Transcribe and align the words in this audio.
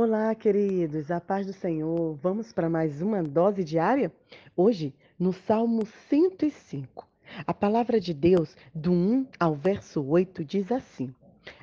Olá, 0.00 0.32
queridos, 0.32 1.10
a 1.10 1.20
paz 1.20 1.44
do 1.44 1.52
Senhor. 1.52 2.14
Vamos 2.22 2.52
para 2.52 2.70
mais 2.70 3.02
uma 3.02 3.20
dose 3.20 3.64
diária? 3.64 4.12
Hoje, 4.56 4.94
no 5.18 5.32
Salmo 5.32 5.84
105. 6.08 7.04
A 7.44 7.52
palavra 7.52 7.98
de 7.98 8.14
Deus, 8.14 8.56
do 8.72 8.92
1 8.92 9.26
ao 9.40 9.56
verso 9.56 10.00
8, 10.00 10.44
diz 10.44 10.70
assim: 10.70 11.12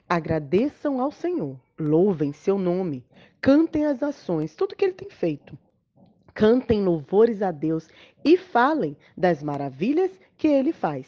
Agradeçam 0.09 0.99
ao 0.99 1.13
Senhor, 1.13 1.57
louvem 1.79 2.33
seu 2.33 2.57
nome, 2.59 3.05
cantem 3.39 3.85
as 3.85 4.03
ações, 4.03 4.53
tudo 4.53 4.75
que 4.75 4.83
ele 4.83 4.95
tem 4.95 5.09
feito. 5.09 5.57
Cantem 6.33 6.83
louvores 6.83 7.41
a 7.41 7.51
Deus 7.51 7.87
e 8.21 8.35
falem 8.35 8.97
das 9.15 9.41
maravilhas 9.41 10.11
que 10.37 10.49
ele 10.49 10.73
faz. 10.73 11.07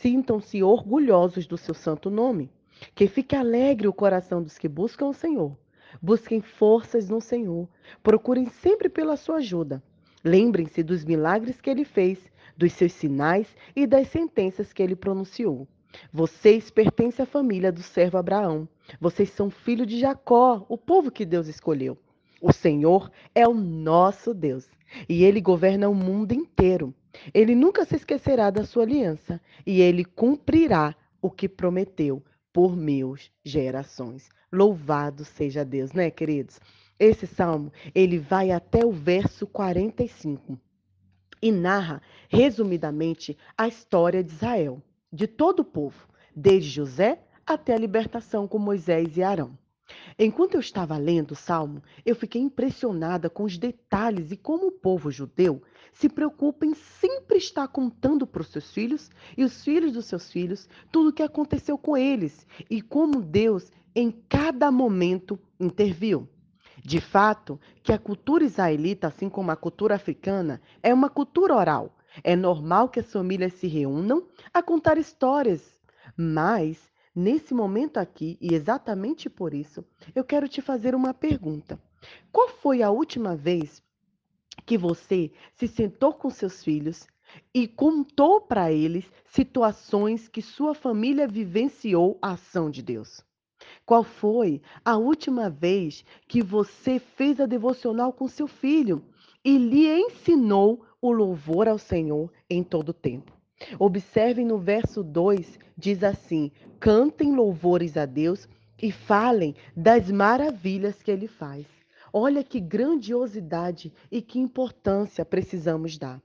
Sintam-se 0.00 0.64
orgulhosos 0.64 1.46
do 1.46 1.56
seu 1.56 1.74
santo 1.74 2.10
nome. 2.10 2.50
Que 2.92 3.06
fique 3.06 3.36
alegre 3.36 3.86
o 3.86 3.92
coração 3.92 4.42
dos 4.42 4.58
que 4.58 4.68
buscam 4.68 5.06
o 5.06 5.14
Senhor. 5.14 5.56
Busquem 6.00 6.40
forças 6.40 7.08
no 7.08 7.20
Senhor. 7.20 7.68
Procurem 8.02 8.46
sempre 8.46 8.88
pela 8.88 9.16
sua 9.16 9.36
ajuda. 9.36 9.82
Lembrem-se 10.24 10.82
dos 10.82 11.04
milagres 11.04 11.60
que 11.60 11.70
ele 11.70 11.84
fez, 11.84 12.18
dos 12.56 12.72
seus 12.72 12.92
sinais 12.92 13.46
e 13.74 13.86
das 13.86 14.08
sentenças 14.08 14.72
que 14.72 14.82
ele 14.82 14.96
pronunciou. 14.96 15.68
Vocês 16.12 16.70
pertencem 16.70 17.22
à 17.22 17.26
família 17.26 17.70
do 17.70 17.82
servo 17.82 18.18
Abraão. 18.18 18.68
Vocês 19.00 19.30
são 19.30 19.50
filho 19.50 19.86
de 19.86 19.98
Jacó, 19.98 20.64
o 20.68 20.76
povo 20.76 21.10
que 21.10 21.24
Deus 21.24 21.46
escolheu. 21.46 21.96
O 22.40 22.52
Senhor 22.52 23.10
é 23.34 23.46
o 23.48 23.54
nosso 23.54 24.34
Deus 24.34 24.68
e 25.08 25.24
ele 25.24 25.40
governa 25.40 25.88
o 25.88 25.94
mundo 25.94 26.32
inteiro. 26.32 26.94
Ele 27.32 27.54
nunca 27.54 27.84
se 27.84 27.96
esquecerá 27.96 28.50
da 28.50 28.64
sua 28.64 28.82
aliança 28.82 29.40
e 29.64 29.80
ele 29.80 30.04
cumprirá 30.04 30.94
o 31.20 31.30
que 31.30 31.48
prometeu 31.48 32.22
por 32.52 32.76
meus 32.76 33.30
gerações. 33.44 34.28
Louvado 34.52 35.24
seja 35.24 35.64
Deus, 35.64 35.92
né, 35.92 36.10
queridos? 36.10 36.60
Esse 36.98 37.26
salmo, 37.26 37.72
ele 37.94 38.18
vai 38.18 38.50
até 38.50 38.84
o 38.84 38.92
verso 38.92 39.46
45 39.46 40.58
e 41.42 41.52
narra, 41.52 42.00
resumidamente, 42.28 43.36
a 43.56 43.68
história 43.68 44.22
de 44.24 44.32
Israel, 44.32 44.82
de 45.12 45.26
todo 45.26 45.60
o 45.60 45.64
povo, 45.64 46.08
desde 46.34 46.70
José 46.70 47.20
até 47.46 47.74
a 47.74 47.78
libertação 47.78 48.48
com 48.48 48.58
Moisés 48.58 49.16
e 49.16 49.22
Arão. 49.22 49.56
Enquanto 50.18 50.54
eu 50.54 50.60
estava 50.60 50.96
lendo 50.96 51.32
o 51.32 51.36
salmo, 51.36 51.82
eu 52.04 52.16
fiquei 52.16 52.40
impressionada 52.40 53.30
com 53.30 53.44
os 53.44 53.56
detalhes 53.56 54.32
e 54.32 54.36
como 54.36 54.68
o 54.68 54.72
povo 54.72 55.10
judeu 55.10 55.62
se 55.92 56.08
preocupa 56.08 56.66
em 56.66 56.74
sempre 56.74 57.38
estar 57.38 57.68
contando 57.68 58.26
para 58.26 58.42
os 58.42 58.48
seus 58.48 58.72
filhos 58.72 59.10
e 59.36 59.44
os 59.44 59.62
filhos 59.62 59.92
dos 59.92 60.06
seus 60.06 60.30
filhos 60.30 60.68
tudo 60.90 61.10
o 61.10 61.12
que 61.12 61.22
aconteceu 61.22 61.78
com 61.78 61.96
eles 61.96 62.46
e 62.68 62.82
como 62.82 63.22
Deus 63.22 63.70
em 63.96 64.10
cada 64.10 64.70
momento 64.70 65.40
interviu. 65.58 66.28
De 66.84 67.00
fato, 67.00 67.58
que 67.82 67.94
a 67.94 67.98
cultura 67.98 68.44
israelita, 68.44 69.06
assim 69.06 69.30
como 69.30 69.50
a 69.50 69.56
cultura 69.56 69.94
africana, 69.94 70.60
é 70.82 70.92
uma 70.92 71.08
cultura 71.08 71.56
oral. 71.56 71.96
É 72.22 72.36
normal 72.36 72.90
que 72.90 73.00
as 73.00 73.10
famílias 73.10 73.54
se 73.54 73.66
reúnam 73.66 74.28
a 74.52 74.62
contar 74.62 74.98
histórias, 74.98 75.80
mas 76.14 76.78
nesse 77.14 77.54
momento 77.54 77.96
aqui, 77.96 78.36
e 78.38 78.54
exatamente 78.54 79.30
por 79.30 79.54
isso, 79.54 79.82
eu 80.14 80.22
quero 80.22 80.46
te 80.46 80.60
fazer 80.60 80.94
uma 80.94 81.14
pergunta. 81.14 81.80
Qual 82.30 82.50
foi 82.50 82.82
a 82.82 82.90
última 82.90 83.34
vez 83.34 83.82
que 84.66 84.76
você 84.76 85.32
se 85.54 85.66
sentou 85.66 86.12
com 86.12 86.28
seus 86.28 86.62
filhos 86.62 87.06
e 87.54 87.66
contou 87.66 88.42
para 88.42 88.70
eles 88.70 89.10
situações 89.24 90.28
que 90.28 90.42
sua 90.42 90.74
família 90.74 91.26
vivenciou 91.26 92.18
a 92.20 92.32
ação 92.32 92.70
de 92.70 92.82
Deus? 92.82 93.24
Qual 93.86 94.02
foi 94.02 94.60
a 94.84 94.96
última 94.96 95.48
vez 95.48 96.04
que 96.26 96.42
você 96.42 96.98
fez 96.98 97.40
a 97.40 97.46
devocional 97.46 98.12
com 98.12 98.26
seu 98.26 98.48
filho 98.48 99.04
e 99.44 99.56
lhe 99.56 99.86
ensinou 99.86 100.84
o 101.00 101.12
louvor 101.12 101.68
ao 101.68 101.78
Senhor 101.78 102.32
em 102.50 102.64
todo 102.64 102.88
o 102.88 102.92
tempo? 102.92 103.32
Observem 103.78 104.44
no 104.44 104.58
verso 104.58 105.04
2, 105.04 105.56
diz 105.78 106.02
assim: 106.02 106.50
cantem 106.80 107.32
louvores 107.32 107.96
a 107.96 108.04
Deus 108.04 108.48
e 108.82 108.90
falem 108.90 109.54
das 109.76 110.10
maravilhas 110.10 111.00
que 111.00 111.10
ele 111.12 111.28
faz. 111.28 111.64
Olha 112.12 112.42
que 112.42 112.58
grandiosidade 112.58 113.92
e 114.10 114.20
que 114.20 114.40
importância 114.40 115.24
precisamos 115.24 115.96
dar. 115.96 116.20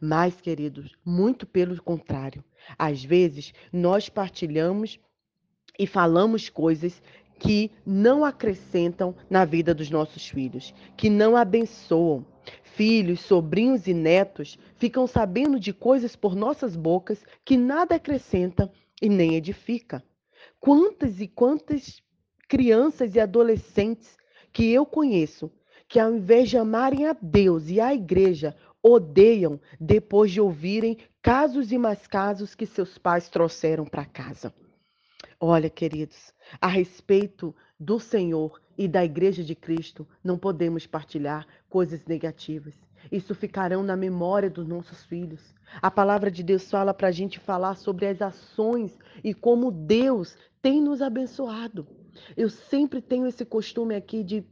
Mas, 0.00 0.40
queridos, 0.40 0.96
muito 1.04 1.46
pelo 1.46 1.80
contrário. 1.80 2.44
Às 2.76 3.04
vezes, 3.04 3.52
nós 3.72 4.08
partilhamos 4.08 4.98
e 5.78 5.86
falamos 5.86 6.48
coisas 6.48 7.02
que 7.38 7.70
não 7.84 8.24
acrescentam 8.24 9.14
na 9.28 9.44
vida 9.44 9.74
dos 9.74 9.90
nossos 9.90 10.28
filhos, 10.28 10.74
que 10.96 11.10
não 11.10 11.36
abençoam. 11.36 12.24
Filhos, 12.62 13.20
sobrinhos 13.20 13.86
e 13.86 13.94
netos 13.94 14.58
ficam 14.76 15.06
sabendo 15.06 15.58
de 15.58 15.72
coisas 15.72 16.14
por 16.14 16.34
nossas 16.34 16.76
bocas 16.76 17.24
que 17.44 17.56
nada 17.56 17.94
acrescenta 17.96 18.70
e 19.00 19.08
nem 19.08 19.34
edifica. 19.34 20.04
Quantas 20.60 21.20
e 21.20 21.26
quantas 21.26 22.02
crianças 22.48 23.14
e 23.14 23.20
adolescentes 23.20 24.16
que 24.52 24.70
eu 24.72 24.86
conheço 24.86 25.50
que, 25.88 25.98
ao 25.98 26.14
invés 26.14 26.50
de 26.50 26.58
amarem 26.58 27.06
a 27.06 27.16
Deus 27.20 27.68
e 27.68 27.80
a 27.80 27.94
igreja, 27.94 28.56
odeiam 28.82 29.60
depois 29.80 30.30
de 30.30 30.40
ouvirem 30.40 30.98
casos 31.22 31.72
e 31.72 31.78
mais 31.78 32.06
casos 32.06 32.54
que 32.54 32.66
seus 32.66 32.98
pais 32.98 33.28
trouxeram 33.28 33.84
para 33.84 34.04
casa. 34.04 34.52
Olha, 35.38 35.68
queridos, 35.68 36.32
a 36.60 36.66
respeito 36.66 37.54
do 37.78 38.00
Senhor 38.00 38.60
e 38.76 38.88
da 38.88 39.04
Igreja 39.04 39.44
de 39.44 39.54
Cristo, 39.54 40.08
não 40.24 40.38
podemos 40.38 40.86
partilhar 40.86 41.46
coisas 41.68 42.06
negativas. 42.06 42.74
Isso 43.12 43.34
ficarão 43.34 43.82
na 43.82 43.96
memória 43.96 44.48
dos 44.48 44.66
nossos 44.66 45.04
filhos. 45.04 45.54
A 45.82 45.90
palavra 45.90 46.30
de 46.30 46.42
Deus 46.42 46.70
fala 46.70 46.94
para 46.94 47.08
a 47.08 47.12
gente 47.12 47.38
falar 47.38 47.76
sobre 47.76 48.06
as 48.06 48.22
ações 48.22 48.98
e 49.22 49.34
como 49.34 49.70
Deus 49.70 50.36
tem 50.62 50.80
nos 50.80 51.02
abençoado. 51.02 51.86
Eu 52.34 52.48
sempre 52.48 53.02
tenho 53.02 53.26
esse 53.26 53.44
costume 53.44 53.94
aqui 53.94 54.24
de 54.24 54.42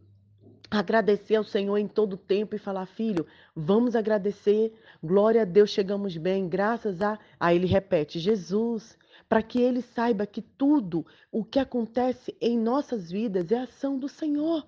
agradecer 0.78 1.36
ao 1.36 1.44
Senhor 1.44 1.76
em 1.78 1.88
todo 1.88 2.16
tempo 2.16 2.54
e 2.54 2.58
falar, 2.58 2.86
filho, 2.86 3.26
vamos 3.54 3.94
agradecer, 3.94 4.72
glória 5.02 5.42
a 5.42 5.44
Deus, 5.44 5.70
chegamos 5.70 6.16
bem, 6.16 6.48
graças 6.48 7.00
a. 7.00 7.18
Aí 7.38 7.56
ele 7.56 7.66
repete, 7.66 8.18
Jesus, 8.18 8.96
para 9.28 9.42
que 9.42 9.60
ele 9.60 9.82
saiba 9.82 10.26
que 10.26 10.42
tudo 10.42 11.06
o 11.30 11.44
que 11.44 11.58
acontece 11.58 12.36
em 12.40 12.58
nossas 12.58 13.10
vidas 13.10 13.50
é 13.50 13.58
ação 13.58 13.98
do 13.98 14.08
Senhor. 14.08 14.66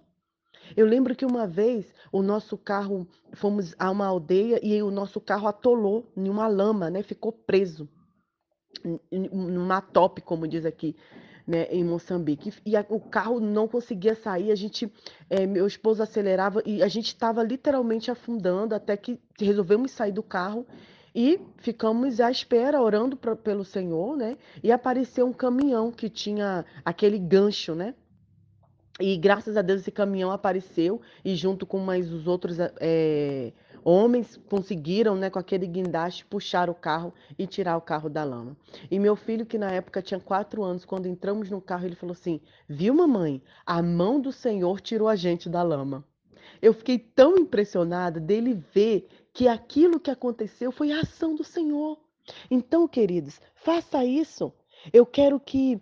Eu 0.76 0.86
lembro 0.86 1.14
que 1.14 1.24
uma 1.24 1.46
vez 1.46 1.86
o 2.10 2.22
nosso 2.22 2.56
carro, 2.56 3.06
fomos 3.34 3.74
a 3.78 3.90
uma 3.90 4.06
aldeia 4.06 4.58
e 4.62 4.82
o 4.82 4.90
nosso 4.90 5.20
carro 5.20 5.46
atolou 5.46 6.10
em 6.16 6.28
uma 6.28 6.48
lama, 6.48 6.90
né? 6.90 7.02
Ficou 7.02 7.30
preso 7.30 7.88
numa 9.10 9.80
top, 9.80 10.20
como 10.22 10.46
diz 10.46 10.64
aqui, 10.64 10.96
né, 11.46 11.66
em 11.70 11.84
Moçambique. 11.84 12.52
E 12.64 12.76
a, 12.76 12.84
o 12.88 12.98
carro 12.98 13.38
não 13.38 13.68
conseguia 13.68 14.14
sair, 14.14 14.50
a 14.50 14.54
gente, 14.54 14.90
é, 15.30 15.46
meu 15.46 15.66
esposo 15.66 16.02
acelerava 16.02 16.62
e 16.66 16.82
a 16.82 16.88
gente 16.88 17.06
estava 17.06 17.42
literalmente 17.42 18.10
afundando 18.10 18.74
até 18.74 18.96
que 18.96 19.18
resolvemos 19.38 19.92
sair 19.92 20.12
do 20.12 20.22
carro 20.22 20.66
e 21.14 21.40
ficamos 21.56 22.20
à 22.20 22.30
espera, 22.30 22.82
orando 22.82 23.16
pra, 23.16 23.34
pelo 23.34 23.64
Senhor, 23.64 24.16
né? 24.16 24.36
E 24.62 24.70
apareceu 24.70 25.26
um 25.26 25.32
caminhão 25.32 25.90
que 25.90 26.10
tinha 26.10 26.64
aquele 26.84 27.18
gancho, 27.18 27.74
né? 27.74 27.94
E 28.98 29.16
graças 29.16 29.56
a 29.56 29.62
Deus 29.62 29.82
esse 29.82 29.90
caminhão 29.90 30.30
apareceu 30.30 31.00
e 31.24 31.34
junto 31.34 31.66
com 31.66 31.78
mais 31.78 32.10
os 32.10 32.26
outros 32.26 32.56
é, 32.58 33.52
homens 33.84 34.40
conseguiram, 34.48 35.14
né, 35.14 35.28
com 35.28 35.38
aquele 35.38 35.66
guindaste, 35.66 36.24
puxar 36.24 36.70
o 36.70 36.74
carro 36.74 37.12
e 37.38 37.46
tirar 37.46 37.76
o 37.76 37.80
carro 37.80 38.08
da 38.08 38.24
lama. 38.24 38.56
E 38.90 38.98
meu 38.98 39.14
filho, 39.14 39.44
que 39.46 39.58
na 39.58 39.70
época 39.70 40.02
tinha 40.02 40.18
quatro 40.18 40.64
anos, 40.64 40.84
quando 40.84 41.06
entramos 41.06 41.50
no 41.50 41.60
carro, 41.60 41.84
ele 41.84 41.94
falou 41.94 42.12
assim: 42.12 42.40
Viu, 42.68 42.94
mamãe? 42.94 43.42
A 43.64 43.82
mão 43.82 44.20
do 44.20 44.32
Senhor 44.32 44.80
tirou 44.80 45.08
a 45.08 45.14
gente 45.14 45.48
da 45.48 45.62
lama. 45.62 46.04
Eu 46.60 46.72
fiquei 46.72 46.98
tão 46.98 47.36
impressionada 47.36 48.18
dele 48.18 48.60
ver 48.74 49.08
que 49.32 49.46
aquilo 49.46 50.00
que 50.00 50.10
aconteceu 50.10 50.72
foi 50.72 50.90
a 50.90 51.00
ação 51.00 51.34
do 51.34 51.44
Senhor. 51.44 51.98
Então, 52.50 52.88
queridos, 52.88 53.40
faça 53.54 54.04
isso. 54.04 54.52
Eu 54.92 55.04
quero 55.06 55.38
que 55.38 55.80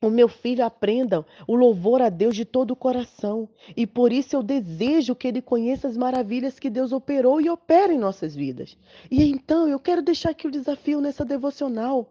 o 0.00 0.10
meu 0.10 0.28
filho 0.28 0.64
aprenda 0.64 1.26
o 1.46 1.56
louvor 1.56 2.00
a 2.00 2.08
Deus 2.08 2.36
de 2.36 2.44
todo 2.44 2.70
o 2.70 2.76
coração. 2.76 3.48
E 3.76 3.86
por 3.86 4.12
isso 4.12 4.36
eu 4.36 4.42
desejo 4.42 5.14
que 5.14 5.26
ele 5.26 5.42
conheça 5.42 5.88
as 5.88 5.96
maravilhas 5.96 6.58
que 6.58 6.70
Deus 6.70 6.92
operou 6.92 7.40
e 7.40 7.50
opera 7.50 7.92
em 7.92 7.98
nossas 7.98 8.34
vidas. 8.34 8.76
E 9.10 9.24
então 9.24 9.66
eu 9.66 9.80
quero 9.80 10.00
deixar 10.00 10.30
aqui 10.30 10.46
o 10.46 10.52
desafio 10.52 11.00
nessa 11.00 11.24
devocional 11.24 12.08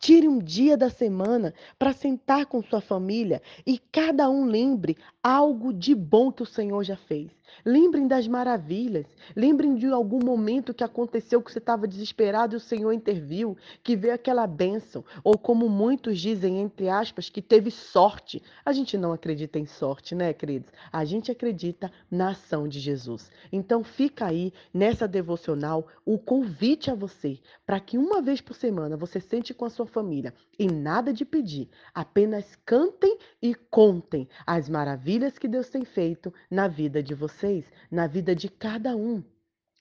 Tire 0.00 0.26
um 0.26 0.38
dia 0.38 0.78
da 0.78 0.88
semana 0.88 1.52
para 1.78 1.92
sentar 1.92 2.46
com 2.46 2.62
sua 2.62 2.80
família 2.80 3.42
e 3.66 3.78
cada 3.78 4.30
um 4.30 4.46
lembre 4.46 4.96
algo 5.22 5.74
de 5.74 5.94
bom 5.94 6.32
que 6.32 6.42
o 6.42 6.46
Senhor 6.46 6.82
já 6.82 6.96
fez. 6.96 7.30
Lembrem 7.64 8.06
das 8.06 8.26
maravilhas. 8.26 9.06
Lembrem 9.36 9.74
de 9.74 9.86
algum 9.86 10.24
momento 10.24 10.72
que 10.72 10.84
aconteceu 10.84 11.42
que 11.42 11.52
você 11.52 11.58
estava 11.58 11.86
desesperado 11.86 12.54
e 12.54 12.56
o 12.56 12.60
Senhor 12.60 12.92
interviu, 12.92 13.56
que 13.82 13.96
veio 13.96 14.14
aquela 14.14 14.46
bênção. 14.46 15.04
Ou 15.22 15.36
como 15.36 15.68
muitos 15.68 16.18
dizem, 16.18 16.58
entre 16.58 16.88
aspas, 16.88 17.28
que 17.28 17.42
teve 17.42 17.70
sorte. 17.70 18.42
A 18.64 18.72
gente 18.72 18.96
não 18.96 19.12
acredita 19.12 19.58
em 19.58 19.66
sorte, 19.66 20.14
né, 20.14 20.32
queridos? 20.32 20.70
A 20.92 21.04
gente 21.04 21.30
acredita 21.30 21.90
na 22.10 22.30
ação 22.30 22.66
de 22.66 22.80
Jesus. 22.80 23.30
Então 23.52 23.84
fica 23.84 24.26
aí 24.26 24.52
nessa 24.72 25.06
devocional 25.06 25.86
o 26.04 26.18
convite 26.18 26.90
a 26.90 26.94
você 26.94 27.38
para 27.66 27.80
que 27.80 27.98
uma 27.98 28.22
vez 28.22 28.40
por 28.40 28.54
semana 28.54 28.96
você 28.96 29.20
sente 29.20 29.52
com 29.52 29.64
a 29.64 29.70
sua 29.70 29.86
família 29.90 30.32
e 30.58 30.66
nada 30.66 31.12
de 31.12 31.24
pedir, 31.24 31.68
apenas 31.94 32.56
cantem 32.64 33.18
e 33.42 33.54
contem 33.54 34.28
as 34.46 34.68
maravilhas 34.68 35.38
que 35.38 35.48
Deus 35.48 35.68
tem 35.68 35.84
feito 35.84 36.32
na 36.50 36.66
vida 36.66 37.02
de 37.02 37.14
vocês 37.14 37.64
na 37.90 38.06
vida 38.06 38.34
de 38.34 38.48
cada 38.48 38.96
um. 38.96 39.22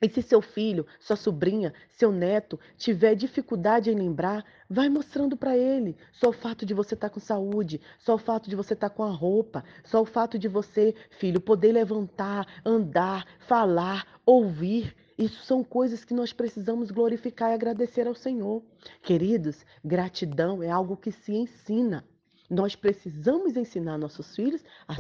E 0.02 0.10
se 0.10 0.22
seu 0.22 0.42
filho, 0.42 0.86
sua 0.98 1.18
sobrinha, 1.18 1.74
seu 1.90 2.10
neto 2.10 2.58
tiver 2.78 3.16
dificuldade 3.16 3.92
em 3.92 3.96
lembrar, 3.96 4.46
vai 4.70 4.88
mostrando 4.88 5.36
para 5.36 5.58
ele. 5.58 5.98
Só 6.14 6.30
o 6.30 6.34
fato 6.34 6.66
de 6.66 6.74
você 6.74 6.94
estar 6.94 7.10
tá 7.10 7.14
com 7.14 7.20
saúde, 7.20 7.82
só 7.98 8.16
o 8.16 8.18
fato 8.18 8.50
de 8.50 8.56
você 8.56 8.74
estar 8.74 8.90
tá 8.90 8.96
com 8.96 9.04
a 9.04 9.12
roupa, 9.12 9.62
só 9.84 10.02
o 10.02 10.06
fato 10.06 10.40
de 10.40 10.48
você, 10.48 10.96
filho, 11.20 11.42
poder 11.42 11.74
levantar, 11.74 12.48
andar, 12.66 13.26
falar, 13.40 14.08
ouvir. 14.26 14.96
Isso 15.20 15.44
são 15.44 15.66
coisas 15.66 16.06
que 16.06 16.14
nós 16.14 16.32
precisamos 16.32 16.92
glorificar 16.92 17.52
e 17.52 17.54
agradecer 17.54 18.08
ao 18.08 18.16
Senhor. 18.16 18.64
Queridos, 19.04 19.66
gratidão 19.84 20.64
é 20.64 20.72
algo 20.72 20.96
que 20.96 21.12
se 21.12 21.34
ensina. 21.34 22.06
Nós 22.50 22.74
precisamos 22.74 23.58
ensinar 23.58 23.98
nossos 23.98 24.34
filhos 24.34 24.64
a, 24.88 24.96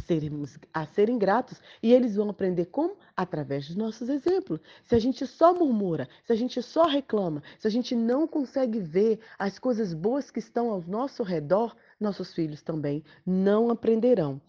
a 0.73 0.85
serem 0.85 1.17
gratos 1.17 1.61
e 1.81 1.93
eles 1.93 2.17
vão 2.17 2.29
aprender 2.29 2.65
como? 2.65 2.97
Através 3.15 3.69
dos 3.69 3.77
nossos 3.77 4.09
exemplos. 4.09 4.59
Se 4.83 4.93
a 4.93 4.99
gente 4.99 5.25
só 5.25 5.53
murmura, 5.53 6.09
se 6.25 6.33
a 6.33 6.35
gente 6.35 6.61
só 6.61 6.85
reclama, 6.85 7.41
se 7.57 7.65
a 7.65 7.71
gente 7.71 7.95
não 7.95 8.27
consegue 8.27 8.81
ver 8.81 9.21
as 9.39 9.57
coisas 9.57 9.93
boas 9.93 10.29
que 10.29 10.39
estão 10.39 10.69
ao 10.69 10.81
nosso 10.81 11.23
redor, 11.23 11.73
nossos 11.97 12.33
filhos 12.33 12.61
também 12.61 13.05
não 13.25 13.69
aprenderão 13.69 14.41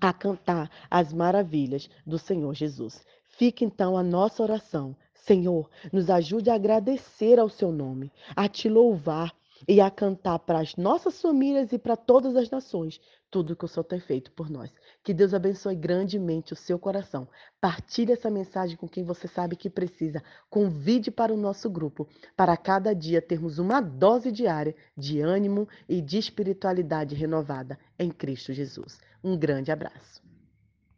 a 0.00 0.12
cantar 0.12 0.70
as 0.90 1.12
maravilhas 1.12 1.88
do 2.04 2.18
Senhor 2.18 2.52
Jesus. 2.54 3.02
Fica 3.36 3.64
então 3.64 3.96
a 3.96 4.02
nossa 4.02 4.42
oração. 4.42 4.96
Senhor, 5.14 5.68
nos 5.92 6.08
ajude 6.08 6.50
a 6.50 6.54
agradecer 6.54 7.38
ao 7.38 7.48
seu 7.48 7.72
nome, 7.72 8.12
a 8.34 8.48
te 8.48 8.68
louvar 8.68 9.34
e 9.66 9.80
a 9.80 9.90
cantar 9.90 10.38
para 10.40 10.60
as 10.60 10.76
nossas 10.76 11.20
famílias 11.20 11.72
e 11.72 11.78
para 11.78 11.96
todas 11.96 12.36
as 12.36 12.50
nações 12.50 13.00
tudo 13.30 13.56
que 13.56 13.64
o 13.64 13.68
Senhor 13.68 13.84
tem 13.84 14.00
feito 14.00 14.30
por 14.32 14.48
nós. 14.48 14.72
Que 15.02 15.12
Deus 15.12 15.34
abençoe 15.34 15.74
grandemente 15.74 16.54
o 16.54 16.56
seu 16.56 16.78
coração. 16.78 17.28
Partilhe 17.60 18.12
essa 18.12 18.30
mensagem 18.30 18.76
com 18.76 18.88
quem 18.88 19.04
você 19.04 19.28
sabe 19.28 19.56
que 19.56 19.68
precisa. 19.68 20.22
Convide 20.48 21.10
para 21.10 21.34
o 21.34 21.36
nosso 21.36 21.68
grupo, 21.68 22.08
para 22.34 22.56
cada 22.56 22.94
dia 22.94 23.20
termos 23.20 23.58
uma 23.58 23.80
dose 23.80 24.32
diária 24.32 24.74
de 24.96 25.20
ânimo 25.20 25.68
e 25.86 26.00
de 26.00 26.16
espiritualidade 26.16 27.14
renovada 27.14 27.78
em 27.98 28.10
Cristo 28.10 28.54
Jesus. 28.54 28.98
Um 29.22 29.36
grande 29.36 29.70
abraço. 29.70 30.25